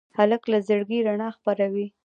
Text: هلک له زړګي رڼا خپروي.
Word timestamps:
هلک 0.17 0.43
له 0.51 0.57
زړګي 0.67 0.99
رڼا 1.07 1.29
خپروي. 1.37 1.87